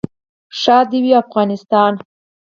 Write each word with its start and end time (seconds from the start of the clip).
ښاد 0.59 0.85
دې 0.91 0.99
وي 1.03 1.13
افغانستان. 1.23 1.93